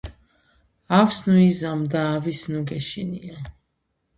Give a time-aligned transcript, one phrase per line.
[0.99, 3.39] ავს ნუ იზამ და ავის ნუ გეშინია.